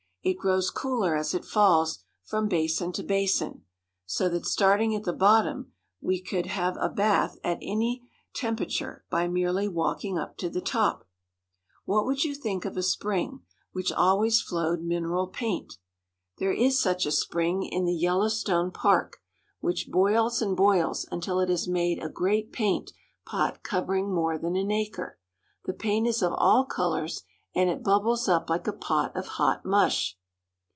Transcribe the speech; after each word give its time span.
It 0.23 0.37
grows 0.37 0.69
cooler 0.69 1.15
as 1.15 1.33
it 1.33 1.43
falls 1.43 2.03
from 2.23 2.47
basin 2.47 2.91
to 2.91 3.01
basin, 3.01 3.63
so 4.05 4.29
that, 4.29 4.45
starting 4.45 4.93
at 4.93 5.03
the 5.03 5.13
bottom, 5.13 5.71
we 5.99 6.21
could 6.21 6.45
have 6.45 6.77
a 6.79 6.89
bath 6.89 7.39
at 7.43 7.57
any 7.59 8.03
temperature 8.31 9.03
by 9.09 9.27
merely 9.27 9.67
walking 9.67 10.19
up 10.19 10.37
to 10.37 10.47
the 10.47 10.61
top. 10.61 11.07
What 11.85 12.05
would 12.05 12.23
you 12.23 12.35
think 12.35 12.65
of 12.65 12.77
a 12.77 12.83
spring 12.83 13.39
which 13.71 13.91
always 13.91 14.39
flowed 14.39 14.81
286 14.87 14.91
YELLOWSTONE 14.91 15.25
PARK. 15.25 15.33
Hot 15.33 15.33
^Springs. 15.33 15.77
mineral 16.37 16.37
paint? 16.37 16.37
There 16.37 16.53
is 16.53 16.79
such 16.79 17.07
a 17.07 17.11
spring 17.11 17.63
in 17.63 17.85
the 17.85 17.95
Yellowstone 17.95 18.69
Park, 18.69 19.17
which 19.59 19.89
boils 19.89 20.39
and 20.39 20.55
boils 20.55 21.07
until 21.11 21.39
it 21.39 21.49
has 21.49 21.67
made 21.67 21.97
a 21.97 22.09
grjeat 22.09 22.51
paint 22.51 22.91
pot 23.25 23.63
covering 23.63 24.13
more 24.13 24.37
than 24.37 24.55
an 24.55 24.69
acre. 24.69 25.17
The 25.65 25.73
paint 25.73 26.05
is 26.05 26.21
of 26.21 26.33
all 26.33 26.63
colors, 26.65 27.23
and 27.53 27.69
it 27.69 27.83
bubbles 27.83 28.29
up 28.29 28.49
like 28.49 28.65
a 28.65 28.71
pot 28.71 29.13
of 29.13 29.27
hot 29.27 29.65
mush. 29.65 30.17